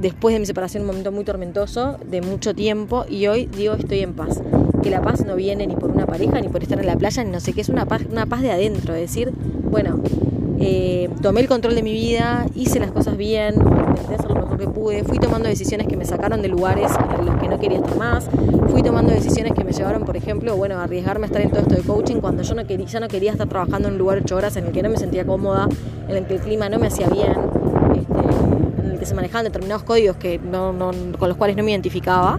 después 0.00 0.34
de 0.34 0.40
mi 0.40 0.46
separación 0.46 0.82
un 0.82 0.88
momento 0.88 1.12
muy 1.12 1.24
tormentoso, 1.24 1.98
de 2.08 2.20
mucho 2.20 2.54
tiempo, 2.54 3.04
y 3.08 3.26
hoy 3.26 3.46
digo 3.46 3.74
estoy 3.74 4.00
en 4.00 4.14
paz. 4.14 4.40
Que 4.82 4.90
la 4.90 5.02
paz 5.02 5.24
no 5.24 5.34
viene 5.34 5.66
ni 5.66 5.74
por 5.74 5.90
una 5.90 6.06
pareja, 6.06 6.40
ni 6.40 6.48
por 6.48 6.62
estar 6.62 6.78
en 6.78 6.86
la 6.86 6.96
playa, 6.96 7.24
ni 7.24 7.30
no 7.30 7.40
sé 7.40 7.52
qué, 7.52 7.60
es 7.60 7.68
una 7.68 7.86
paz, 7.86 8.02
una 8.10 8.26
paz 8.26 8.42
de 8.42 8.52
adentro, 8.52 8.94
de 8.94 9.00
decir, 9.00 9.32
bueno, 9.70 10.00
eh, 10.60 11.08
tomé 11.22 11.40
el 11.40 11.48
control 11.48 11.74
de 11.74 11.82
mi 11.82 11.92
vida, 11.92 12.46
hice 12.54 12.78
las 12.78 12.90
cosas 12.92 13.16
bien, 13.16 13.54
intenté 13.54 14.14
hacer 14.56 14.66
lo 14.66 14.72
mejor 14.72 14.74
que 14.74 14.80
pude, 14.80 15.04
fui 15.04 15.18
tomando 15.18 15.48
decisiones 15.48 15.86
que 15.86 15.96
me 15.96 16.04
sacaron 16.04 16.42
de 16.42 16.48
lugares 16.48 16.92
en 17.18 17.26
los 17.26 17.36
que 17.36 17.48
no 17.48 17.58
quería 17.58 17.78
estar 17.78 17.96
más, 17.96 18.28
fui 18.70 18.82
tomando 18.82 19.12
decisiones 19.12 19.52
que 19.52 19.64
me 19.64 19.72
llevaron, 19.72 20.04
por 20.04 20.16
ejemplo, 20.16 20.56
bueno, 20.56 20.78
a 20.78 20.84
arriesgarme 20.84 21.24
a 21.24 21.28
estar 21.28 21.42
en 21.42 21.50
todo 21.50 21.60
esto 21.60 21.74
de 21.74 21.82
coaching 21.82 22.16
cuando 22.16 22.42
yo 22.42 22.54
no 22.54 22.66
quería, 22.66 22.86
ya 22.86 23.00
no 23.00 23.08
quería 23.08 23.32
estar 23.32 23.48
trabajando 23.48 23.88
en 23.88 23.94
un 23.94 23.98
lugar 23.98 24.18
ocho 24.18 24.36
horas 24.36 24.56
en 24.56 24.66
el 24.66 24.72
que 24.72 24.82
no 24.82 24.90
me 24.90 24.96
sentía 24.96 25.24
cómoda, 25.24 25.68
en 26.08 26.16
el 26.16 26.26
que 26.26 26.34
el 26.34 26.40
clima 26.40 26.68
no 26.68 26.78
me 26.78 26.88
hacía 26.88 27.08
bien, 27.08 27.32
este, 27.94 28.82
en 28.84 28.92
el 28.92 28.98
que 28.98 29.06
se 29.06 29.14
manejaban 29.14 29.44
determinados 29.44 29.82
códigos 29.82 30.16
que 30.16 30.38
no, 30.38 30.72
no, 30.72 30.90
con 31.18 31.28
los 31.28 31.36
cuales 31.36 31.56
no 31.56 31.62
me 31.62 31.70
identificaba. 31.70 32.38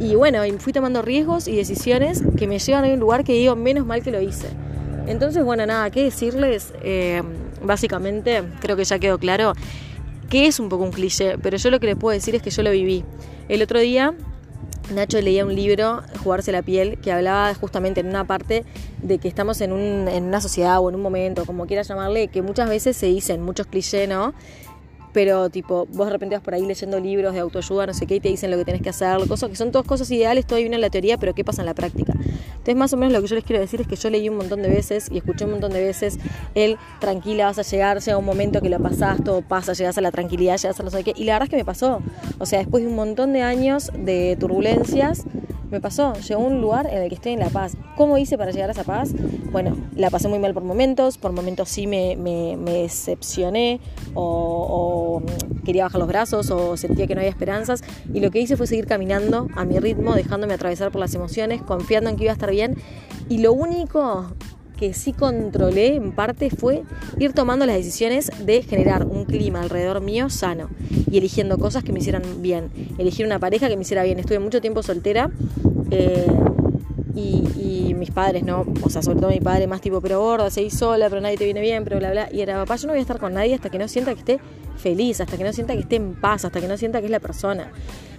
Y 0.00 0.16
bueno, 0.16 0.40
fui 0.58 0.72
tomando 0.72 1.00
riesgos 1.02 1.46
y 1.46 1.54
decisiones 1.54 2.24
que 2.36 2.48
me 2.48 2.58
llevan 2.58 2.84
a 2.84 2.88
un 2.88 2.98
lugar 2.98 3.22
que 3.22 3.34
digo, 3.34 3.54
menos 3.54 3.86
mal 3.86 4.02
que 4.02 4.10
lo 4.10 4.20
hice. 4.20 4.48
Entonces, 5.06 5.44
bueno, 5.44 5.64
nada, 5.66 5.90
¿qué 5.90 6.02
decirles? 6.02 6.72
Eh, 6.82 7.22
básicamente, 7.62 8.42
creo 8.60 8.76
que 8.76 8.84
ya 8.84 8.98
quedó 8.98 9.18
claro 9.18 9.52
que 10.32 10.46
es 10.46 10.58
un 10.58 10.70
poco 10.70 10.84
un 10.84 10.92
cliché, 10.92 11.36
pero 11.36 11.58
yo 11.58 11.70
lo 11.70 11.78
que 11.78 11.88
les 11.88 11.96
puedo 11.96 12.14
decir 12.14 12.34
es 12.34 12.40
que 12.40 12.48
yo 12.48 12.62
lo 12.62 12.70
viví. 12.70 13.04
El 13.50 13.60
otro 13.60 13.78
día 13.80 14.14
Nacho 14.94 15.20
leía 15.20 15.44
un 15.44 15.54
libro, 15.54 16.00
Jugarse 16.24 16.52
la 16.52 16.62
piel, 16.62 16.96
que 17.02 17.12
hablaba 17.12 17.52
justamente 17.54 18.00
en 18.00 18.06
una 18.06 18.26
parte 18.26 18.64
de 19.02 19.18
que 19.18 19.28
estamos 19.28 19.60
en, 19.60 19.72
un, 19.72 20.08
en 20.08 20.24
una 20.24 20.40
sociedad 20.40 20.80
o 20.80 20.88
en 20.88 20.94
un 20.94 21.02
momento, 21.02 21.44
como 21.44 21.66
quieras 21.66 21.86
llamarle, 21.86 22.28
que 22.28 22.40
muchas 22.40 22.70
veces 22.70 22.96
se 22.96 23.08
dicen 23.08 23.42
muchos 23.42 23.66
clichés, 23.66 24.08
¿no? 24.08 24.32
Pero 25.12 25.50
tipo, 25.50 25.86
vos 25.92 26.06
de 26.06 26.12
repente 26.12 26.34
vas 26.34 26.44
por 26.44 26.54
ahí 26.54 26.64
leyendo 26.64 26.98
libros 27.00 27.34
de 27.34 27.40
autoayuda, 27.40 27.86
no 27.86 27.94
sé 27.94 28.06
qué, 28.06 28.16
y 28.16 28.20
te 28.20 28.28
dicen 28.28 28.50
lo 28.50 28.56
que 28.56 28.64
tenés 28.64 28.82
que 28.82 28.90
hacer, 28.90 29.18
cosas 29.28 29.50
que 29.50 29.56
son 29.56 29.70
todas 29.70 29.86
cosas 29.86 30.10
ideales, 30.10 30.46
todo 30.46 30.58
bien 30.58 30.74
en 30.74 30.80
la 30.80 30.90
teoría, 30.90 31.18
pero 31.18 31.34
¿qué 31.34 31.44
pasa 31.44 31.62
en 31.62 31.66
la 31.66 31.74
práctica? 31.74 32.12
Entonces, 32.12 32.76
más 32.76 32.92
o 32.92 32.96
menos 32.96 33.12
lo 33.12 33.20
que 33.20 33.26
yo 33.26 33.34
les 33.34 33.44
quiero 33.44 33.60
decir 33.60 33.80
es 33.80 33.88
que 33.88 33.96
yo 33.96 34.08
leí 34.08 34.28
un 34.28 34.36
montón 34.36 34.62
de 34.62 34.68
veces 34.68 35.08
y 35.10 35.18
escuché 35.18 35.44
un 35.44 35.52
montón 35.52 35.72
de 35.72 35.82
veces 35.82 36.18
el 36.54 36.78
tranquila, 37.00 37.46
vas 37.46 37.58
a 37.58 37.62
llegar, 37.62 38.00
llega 38.00 38.16
un 38.16 38.24
momento 38.24 38.60
que 38.60 38.68
lo 38.68 38.78
pasás, 38.78 39.22
todo 39.24 39.42
pasa, 39.42 39.72
llegas 39.72 39.98
a 39.98 40.00
la 40.00 40.12
tranquilidad, 40.12 40.56
llegas 40.58 40.78
a 40.78 40.82
no 40.82 40.90
sé 40.90 41.02
qué, 41.02 41.12
y 41.16 41.24
la 41.24 41.34
verdad 41.34 41.46
es 41.46 41.50
que 41.50 41.56
me 41.56 41.64
pasó. 41.64 42.00
O 42.38 42.46
sea, 42.46 42.60
después 42.60 42.84
de 42.84 42.88
un 42.88 42.96
montón 42.96 43.32
de 43.32 43.42
años 43.42 43.90
de 43.96 44.36
turbulencias, 44.38 45.24
me 45.72 45.80
pasó, 45.80 46.12
llegó 46.14 46.42
a 46.42 46.46
un 46.46 46.60
lugar 46.60 46.86
en 46.86 47.02
el 47.02 47.08
que 47.08 47.14
estoy 47.14 47.32
en 47.32 47.40
la 47.40 47.48
paz. 47.48 47.76
¿Cómo 47.96 48.18
hice 48.18 48.36
para 48.36 48.50
llegar 48.50 48.68
a 48.68 48.72
esa 48.72 48.84
paz? 48.84 49.12
Bueno, 49.50 49.76
la 49.96 50.10
pasé 50.10 50.28
muy 50.28 50.38
mal 50.38 50.52
por 50.52 50.62
momentos, 50.62 51.16
por 51.16 51.32
momentos 51.32 51.70
sí 51.70 51.86
me, 51.86 52.14
decepcioné 52.64 53.80
o, 54.14 55.22
mm, 55.22 55.64
quería 55.64 55.84
bajar 55.84 55.98
los 55.98 56.08
brazos 56.08 56.50
o 56.50 56.76
sentía 56.76 57.06
que 57.06 57.14
no 57.14 57.20
había 57.20 57.30
esperanzas 57.30 57.82
y 58.12 58.20
lo 58.20 58.30
que 58.30 58.40
hice 58.40 58.56
fue 58.56 58.66
seguir 58.66 58.86
caminando 58.86 59.48
a 59.56 59.64
mi 59.64 59.78
ritmo, 59.78 60.14
dejándome 60.14 60.54
atravesar 60.54 60.92
por 60.92 61.00
las 61.00 61.14
emociones, 61.14 61.62
confiando 61.62 62.10
en 62.10 62.16
que 62.16 62.24
iba 62.24 62.32
a 62.32 62.34
estar 62.34 62.50
bien 62.50 62.76
y 63.30 63.38
lo 63.38 63.54
único 63.54 64.26
que 64.78 64.94
sí 64.94 65.12
controlé 65.12 65.94
en 65.94 66.12
parte 66.12 66.50
fue 66.50 66.82
ir 67.18 67.32
tomando 67.32 67.66
las 67.66 67.76
decisiones 67.76 68.30
de 68.44 68.62
generar 68.62 69.06
un 69.06 69.24
clima 69.24 69.60
alrededor 69.60 70.00
mío 70.00 70.30
sano 70.30 70.68
y 71.10 71.18
eligiendo 71.18 71.58
cosas 71.58 71.84
que 71.84 71.92
me 71.92 72.00
hicieran 72.00 72.22
bien. 72.42 72.70
Elegir 72.98 73.26
una 73.26 73.38
pareja 73.38 73.68
que 73.68 73.76
me 73.76 73.82
hiciera 73.82 74.02
bien. 74.02 74.18
Estuve 74.18 74.38
mucho 74.38 74.60
tiempo 74.60 74.82
soltera. 74.82 75.30
Eh, 75.90 76.26
y, 77.14 77.94
mis 77.94 78.10
padres, 78.10 78.42
¿no? 78.42 78.66
O 78.82 78.90
sea, 78.90 79.00
sobre 79.00 79.20
todo 79.20 79.30
mi 79.30 79.40
padre 79.40 79.68
más 79.68 79.80
tipo, 79.80 80.00
pero 80.00 80.20
gorda, 80.20 80.50
seguís 80.50 80.76
sola, 80.76 81.08
pero 81.08 81.20
nadie 81.20 81.36
te 81.36 81.44
viene 81.44 81.60
bien, 81.60 81.84
pero 81.84 81.98
bla, 81.98 82.10
bla. 82.10 82.28
Y 82.32 82.40
era, 82.40 82.54
papá, 82.56 82.74
yo 82.76 82.88
no 82.88 82.94
voy 82.94 82.98
a 82.98 83.02
estar 83.02 83.20
con 83.20 83.34
nadie 83.34 83.54
hasta 83.54 83.70
que 83.70 83.78
no 83.78 83.86
sienta 83.86 84.12
que 84.14 84.18
esté 84.18 84.40
feliz, 84.76 85.20
hasta 85.20 85.36
que 85.36 85.44
no 85.44 85.52
sienta 85.52 85.74
que 85.74 85.80
esté 85.80 85.96
en 85.96 86.14
paz, 86.14 86.44
hasta 86.44 86.60
que 86.60 86.66
no 86.66 86.76
sienta 86.76 86.98
que 86.98 87.06
es 87.06 87.12
la 87.12 87.20
persona. 87.20 87.70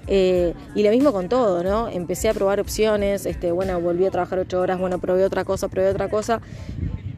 Eh, 0.07 0.53
y 0.75 0.83
lo 0.83 0.89
mismo 0.89 1.13
con 1.13 1.29
todo, 1.29 1.63
¿no? 1.63 1.87
Empecé 1.87 2.29
a 2.29 2.33
probar 2.33 2.59
opciones, 2.59 3.25
este, 3.25 3.51
bueno, 3.51 3.79
volví 3.79 4.05
a 4.05 4.11
trabajar 4.11 4.39
ocho 4.39 4.59
horas, 4.59 4.79
bueno, 4.79 4.99
probé 4.99 5.23
otra 5.23 5.45
cosa, 5.45 5.67
probé 5.69 5.89
otra 5.89 6.09
cosa. 6.09 6.41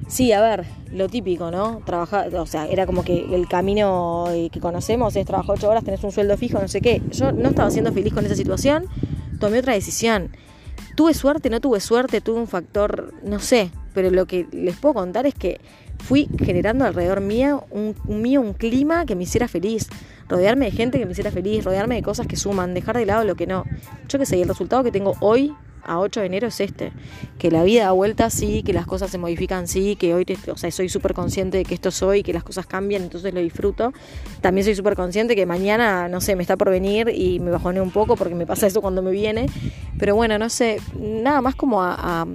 Sí, 0.08 0.32
a 0.32 0.42
ver, 0.42 0.66
lo 0.92 1.10
típico, 1.10 1.50
¿no? 1.50 1.82
Trabajar, 1.84 2.34
o 2.36 2.46
sea, 2.46 2.68
era 2.68 2.86
como 2.86 3.04
que 3.04 3.26
el 3.34 3.48
camino 3.48 4.26
que 4.52 4.60
conocemos 4.60 5.16
es 5.16 5.26
trabajar 5.26 5.56
ocho 5.56 5.70
horas, 5.70 5.84
tenés 5.84 6.04
un 6.04 6.12
sueldo 6.12 6.38
fijo, 6.38 6.60
no 6.60 6.68
sé 6.68 6.80
qué. 6.82 7.02
Yo 7.10 7.32
no 7.32 7.50
estaba 7.50 7.72
siendo 7.72 7.92
feliz 7.92 8.14
con 8.14 8.26
esa 8.26 8.36
situación, 8.36 8.86
tomé 9.40 9.60
otra 9.60 9.74
decisión. 9.74 10.30
Tuve 10.96 11.14
suerte, 11.14 11.50
no 11.50 11.60
tuve 11.60 11.80
suerte, 11.80 12.22
tuve 12.22 12.40
un 12.40 12.48
factor, 12.48 13.14
no 13.24 13.40
sé, 13.40 13.72
pero 13.94 14.12
lo 14.12 14.28
que 14.28 14.48
les 14.52 14.78
puedo 14.78 14.94
contar 14.94 15.26
es 15.26 15.34
que 15.34 15.60
fui 15.98 16.30
generando 16.38 16.86
alrededor 16.86 17.22
mío 17.22 17.66
un, 17.72 17.96
mío 18.06 18.42
un 18.42 18.54
clima 18.54 19.06
que 19.06 19.16
me 19.16 19.24
hiciera 19.24 19.48
feliz, 19.48 19.90
rodearme 20.28 20.66
de 20.66 20.72
gente 20.72 21.00
que 21.00 21.06
me 21.06 21.12
hiciera 21.12 21.32
feliz, 21.32 21.64
rodearme 21.64 21.96
de 21.96 22.04
cosas 22.04 22.28
que 22.28 22.36
suman, 22.36 22.74
dejar 22.74 22.98
de 22.98 23.06
lado 23.06 23.24
lo 23.24 23.36
que 23.36 23.48
no. 23.48 23.66
Yo 24.08 24.20
qué 24.20 24.26
sé, 24.26 24.42
el 24.42 24.48
resultado 24.48 24.84
que 24.84 24.92
tengo 24.92 25.14
hoy 25.20 25.54
a 25.86 26.00
8 26.00 26.20
de 26.20 26.26
enero 26.26 26.48
es 26.48 26.60
este, 26.60 26.92
que 27.38 27.52
la 27.52 27.64
vida 27.64 27.84
da 27.84 27.92
vuelta, 27.92 28.30
sí, 28.30 28.64
que 28.64 28.74
las 28.74 28.88
cosas 28.88 29.12
se 29.12 29.18
modifican, 29.18 29.68
sí, 29.68 29.96
que 29.96 30.14
hoy, 30.14 30.26
o 30.52 30.58
sea, 30.58 30.72
soy 30.72 30.90
súper 30.90 31.14
consciente 31.14 31.58
de 31.58 31.64
que 31.64 31.76
esto 31.76 31.92
soy, 31.92 32.24
que 32.24 32.34
las 32.34 32.44
cosas 32.44 32.66
cambian, 32.66 33.04
entonces 33.04 33.34
lo 33.34 33.40
disfruto. 33.40 33.94
También 34.42 34.66
soy 34.66 34.76
súper 34.76 34.96
consciente 34.96 35.36
que 35.36 35.46
mañana, 35.46 36.10
no 36.10 36.22
sé, 36.22 36.36
me 36.36 36.42
está 36.42 36.58
por 36.58 36.70
venir 36.70 37.12
y 37.14 37.40
me 37.40 37.52
bajoné 37.52 37.82
un 37.82 37.92
poco 37.92 38.16
porque 38.16 38.36
me 38.36 38.48
pasa 38.48 38.68
eso 38.68 38.82
cuando 38.82 39.02
me 39.02 39.12
viene, 39.12 39.46
pero 40.00 40.16
bueno, 40.16 40.38
no 40.40 40.50
sé, 40.50 40.80
nada 41.00 41.42
más 41.42 41.56
como 41.56 41.84
a 41.84 42.26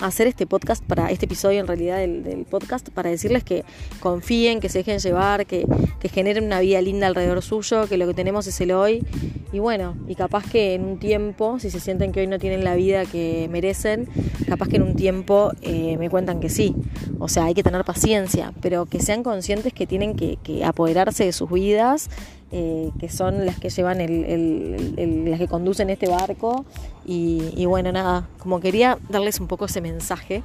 hacer 0.00 0.26
este 0.26 0.46
podcast 0.46 0.84
para 0.84 1.10
este 1.10 1.26
episodio 1.26 1.60
en 1.60 1.66
realidad 1.66 1.98
del, 1.98 2.46
podcast 2.48 2.88
para 2.90 3.10
decirles 3.10 3.44
que 3.44 3.64
confíen, 4.00 4.60
que 4.60 4.68
se 4.68 4.78
dejen 4.78 4.98
llevar, 4.98 5.46
que, 5.46 5.66
que, 6.00 6.08
generen 6.08 6.44
una 6.44 6.60
vida 6.60 6.80
linda 6.80 7.06
alrededor 7.06 7.42
suyo, 7.42 7.88
que 7.88 7.96
lo 7.96 8.06
que 8.06 8.14
tenemos 8.14 8.46
es 8.46 8.60
el 8.60 8.72
hoy 8.72 9.04
y 9.52 9.58
bueno, 9.60 9.94
y 10.08 10.16
capaz 10.16 10.50
que 10.50 10.74
en 10.74 10.84
un 10.84 10.98
tiempo, 10.98 11.58
si 11.60 11.70
se 11.70 11.78
sienten 11.78 12.12
que 12.12 12.20
hoy 12.20 12.26
no 12.26 12.38
tienen 12.38 12.64
la 12.64 12.74
vida 12.74 13.04
que 13.04 13.48
merecen, 13.50 14.08
capaz 14.48 14.68
que 14.68 14.76
en 14.76 14.82
un 14.82 14.96
tiempo 14.96 15.52
eh, 15.62 15.96
me 15.98 16.10
cuentan 16.10 16.40
que 16.40 16.48
sí. 16.48 16.74
O 17.20 17.28
sea, 17.28 17.44
hay 17.44 17.54
que 17.54 17.62
tener 17.62 17.84
paciencia, 17.84 18.52
pero 18.60 18.86
que 18.86 19.00
sean 19.00 19.22
conscientes 19.22 19.72
que 19.72 19.86
tienen 19.86 20.16
que, 20.16 20.36
apoderarse 20.64 21.24
de 21.24 21.32
sus 21.32 21.50
vidas 21.50 22.08
eh, 22.52 22.90
que 23.00 23.08
son 23.08 23.44
las 23.44 23.58
que 23.58 23.70
llevan 23.70 24.00
el, 24.00 25.28
las 25.28 25.38
que 25.38 25.48
conducen 25.48 25.90
este 25.90 26.08
barco 26.08 26.64
y, 27.04 27.64
bueno 27.66 27.90
nada 27.90 28.28
como 28.38 28.60
quería 28.60 28.98
darles 29.08 29.40
un 29.40 29.48
poco 29.48 29.64
ese 29.64 29.80
mensaje 29.80 30.42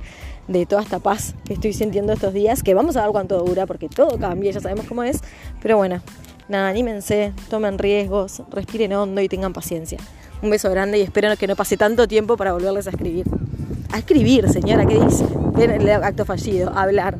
de 0.47 0.65
toda 0.65 0.81
esta 0.81 0.97
paz 0.97 1.35
que 1.45 1.53
estoy 1.53 1.73
sintiendo 1.73 2.11
estos 2.13 2.33
días 2.33 2.63
que 2.63 2.73
vamos 2.73 2.97
a 2.97 3.03
ver 3.03 3.11
cuánto 3.11 3.39
dura 3.43 3.67
porque 3.67 3.87
todo 3.87 4.17
cambia 4.17 4.51
ya 4.51 4.59
sabemos 4.59 4.85
cómo 4.87 5.03
es 5.03 5.21
pero 5.61 5.77
bueno 5.77 6.01
nada 6.51 6.69
anímense 6.69 7.33
tomen 7.49 7.79
riesgos 7.79 8.43
respiren 8.51 8.93
hondo 8.93 9.21
y 9.21 9.27
tengan 9.27 9.53
paciencia. 9.53 9.97
Un 10.41 10.49
beso 10.49 10.69
grande 10.69 10.99
y 10.99 11.01
espero 11.01 11.35
que 11.37 11.47
no 11.47 11.55
pase 11.55 11.77
tanto 11.77 12.07
tiempo 12.07 12.37
para 12.37 12.53
volverles 12.53 12.87
a 12.87 12.91
escribir. 12.91 13.25
A 13.91 13.97
escribir 13.97 14.49
señora 14.49 14.85
qué 14.85 14.99
dice 14.99 15.25
el 15.59 15.89
acto 15.89 16.25
fallido 16.25 16.71
hablar 16.75 17.17